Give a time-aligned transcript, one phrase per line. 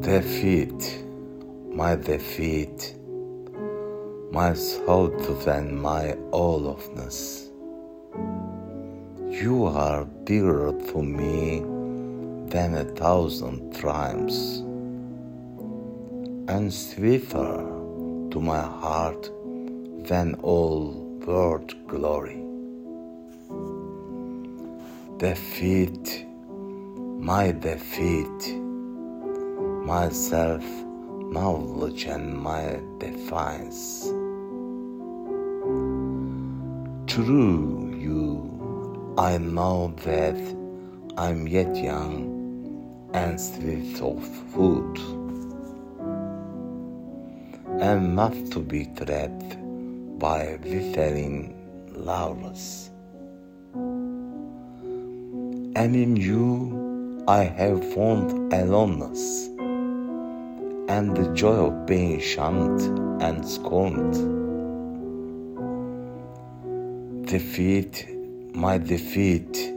[0.00, 1.02] defeat,
[1.70, 2.94] my defeat,
[4.30, 7.48] my thought and my all ofness.
[9.42, 11.60] You are dearer to me
[12.48, 14.58] than a thousand triumphs,
[16.48, 17.66] and sweeter
[18.30, 19.30] to my heart
[20.06, 20.92] than all
[21.26, 22.44] world glory.
[25.18, 26.24] Defeat,
[27.18, 28.67] my defeat
[29.88, 30.62] my self
[31.32, 34.04] knowledge and my defiance.
[37.06, 40.36] True, you, I know that
[41.16, 44.98] I'm yet young and swift of foot,
[47.80, 49.56] and not to be trapped
[50.18, 51.56] by withering
[51.94, 52.90] laurels.
[55.80, 59.48] And in you, I have found aloneness
[60.88, 62.80] and the joy of being shunned
[63.22, 64.14] and scorned.
[67.26, 68.06] Defeat,
[68.54, 69.74] my defeat,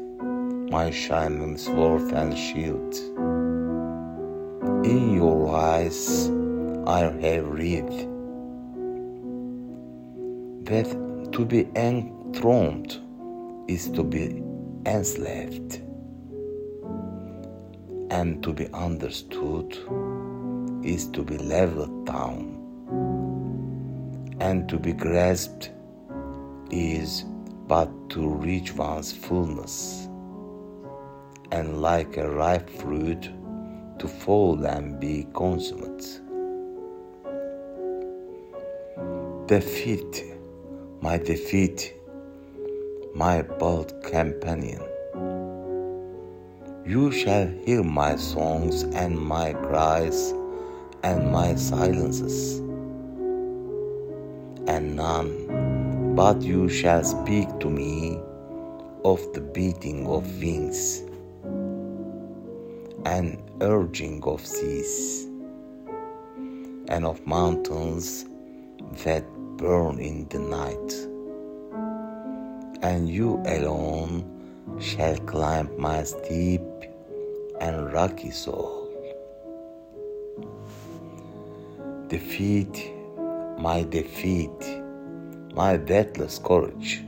[0.72, 2.96] my shining sword and shield.
[4.86, 6.30] In your eyes
[6.88, 7.90] I have read
[10.66, 12.98] that to be enthroned
[13.68, 14.42] is to be
[14.86, 15.82] enslaved,
[18.10, 19.78] and to be understood
[20.84, 22.58] is to be leveled down,
[24.40, 25.72] and to be grasped
[26.72, 27.26] is
[27.68, 30.08] but to reach one's fullness,
[31.52, 33.30] and like a ripe fruit,
[34.00, 36.20] to fall and be consummate.
[39.48, 40.24] Defeat,
[41.02, 41.94] my defeat,
[43.14, 44.82] my bold companion.
[46.86, 50.34] You shall hear my songs and my cries
[51.04, 52.60] and my silences,
[54.68, 58.20] and none but you shall speak to me
[59.06, 61.04] of the beating of wings
[63.06, 65.26] and urging of seas
[66.90, 68.26] and of mountains
[69.04, 69.24] that
[69.58, 70.94] burn in the night.
[72.84, 74.26] And you alone
[74.80, 76.62] shall climb my steep
[77.60, 78.91] and rocky soul.
[82.12, 82.92] Defeat,
[83.58, 84.60] my defeat,
[85.56, 87.06] my deathless courage.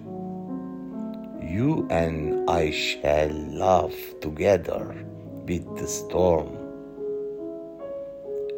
[1.41, 4.95] You and I shall laugh together
[5.45, 6.55] with the storm,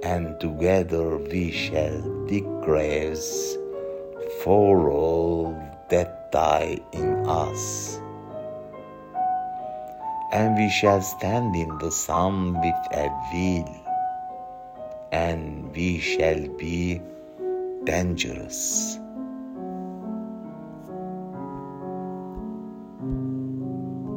[0.03, 3.57] and together we shall dig graves
[4.43, 5.49] for all
[5.89, 7.99] that die in us.
[10.31, 13.84] And we shall stand in the sun with a wheel
[15.15, 16.99] and we shall be
[17.85, 18.99] dangerous.